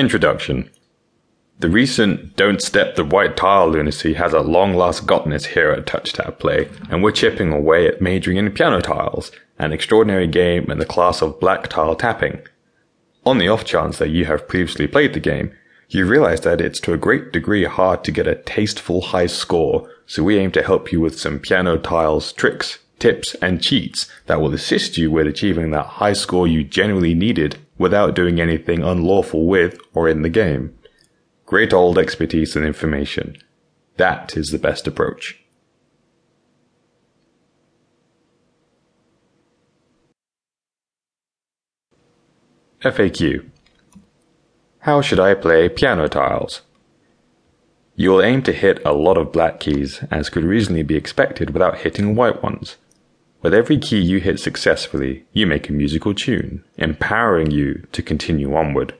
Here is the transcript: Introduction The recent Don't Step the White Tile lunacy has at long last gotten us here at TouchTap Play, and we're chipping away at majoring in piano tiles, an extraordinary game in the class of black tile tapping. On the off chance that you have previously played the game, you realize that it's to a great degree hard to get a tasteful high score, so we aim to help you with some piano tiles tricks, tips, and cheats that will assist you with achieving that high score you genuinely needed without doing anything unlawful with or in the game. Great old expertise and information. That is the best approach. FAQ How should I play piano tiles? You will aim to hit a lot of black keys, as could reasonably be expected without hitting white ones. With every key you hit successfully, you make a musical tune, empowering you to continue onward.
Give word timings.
Introduction 0.00 0.70
The 1.58 1.68
recent 1.68 2.34
Don't 2.34 2.62
Step 2.62 2.94
the 2.94 3.04
White 3.04 3.36
Tile 3.36 3.68
lunacy 3.68 4.14
has 4.14 4.32
at 4.32 4.46
long 4.46 4.72
last 4.72 5.06
gotten 5.06 5.30
us 5.30 5.44
here 5.44 5.72
at 5.72 5.84
TouchTap 5.84 6.38
Play, 6.38 6.70
and 6.88 7.02
we're 7.02 7.12
chipping 7.12 7.52
away 7.52 7.86
at 7.86 8.00
majoring 8.00 8.38
in 8.38 8.50
piano 8.50 8.80
tiles, 8.80 9.30
an 9.58 9.74
extraordinary 9.74 10.26
game 10.26 10.70
in 10.70 10.78
the 10.78 10.86
class 10.86 11.20
of 11.20 11.38
black 11.38 11.68
tile 11.68 11.94
tapping. 11.94 12.40
On 13.26 13.36
the 13.36 13.48
off 13.48 13.66
chance 13.66 13.98
that 13.98 14.08
you 14.08 14.24
have 14.24 14.48
previously 14.48 14.86
played 14.86 15.12
the 15.12 15.20
game, 15.20 15.52
you 15.90 16.06
realize 16.06 16.40
that 16.40 16.62
it's 16.62 16.80
to 16.80 16.94
a 16.94 16.96
great 16.96 17.30
degree 17.30 17.64
hard 17.64 18.02
to 18.04 18.10
get 18.10 18.26
a 18.26 18.36
tasteful 18.36 19.02
high 19.02 19.26
score, 19.26 19.86
so 20.06 20.22
we 20.22 20.38
aim 20.38 20.50
to 20.52 20.62
help 20.62 20.90
you 20.90 21.00
with 21.02 21.20
some 21.20 21.38
piano 21.38 21.76
tiles 21.76 22.32
tricks, 22.32 22.78
tips, 23.00 23.34
and 23.42 23.62
cheats 23.62 24.08
that 24.26 24.40
will 24.40 24.54
assist 24.54 24.96
you 24.96 25.10
with 25.10 25.26
achieving 25.26 25.70
that 25.70 25.86
high 25.86 26.12
score 26.12 26.46
you 26.46 26.62
genuinely 26.62 27.14
needed 27.14 27.58
without 27.78 28.14
doing 28.14 28.40
anything 28.40 28.82
unlawful 28.82 29.46
with 29.46 29.78
or 29.94 30.08
in 30.08 30.22
the 30.22 30.28
game. 30.28 30.76
Great 31.46 31.72
old 31.72 31.98
expertise 31.98 32.54
and 32.54 32.64
information. 32.64 33.36
That 33.96 34.36
is 34.36 34.50
the 34.50 34.58
best 34.58 34.86
approach. 34.86 35.40
FAQ 42.82 43.50
How 44.80 45.02
should 45.02 45.20
I 45.20 45.34
play 45.34 45.68
piano 45.68 46.08
tiles? 46.08 46.62
You 47.94 48.10
will 48.10 48.22
aim 48.22 48.42
to 48.44 48.52
hit 48.52 48.80
a 48.82 48.94
lot 48.94 49.18
of 49.18 49.32
black 49.32 49.60
keys, 49.60 50.02
as 50.10 50.30
could 50.30 50.44
reasonably 50.44 50.82
be 50.82 50.96
expected 50.96 51.50
without 51.50 51.80
hitting 51.80 52.14
white 52.14 52.42
ones. 52.42 52.78
With 53.42 53.54
every 53.54 53.78
key 53.78 53.98
you 53.98 54.20
hit 54.20 54.38
successfully, 54.38 55.24
you 55.32 55.46
make 55.46 55.68
a 55.68 55.72
musical 55.72 56.12
tune, 56.14 56.62
empowering 56.76 57.50
you 57.50 57.86
to 57.92 58.02
continue 58.02 58.54
onward. 58.54 58.88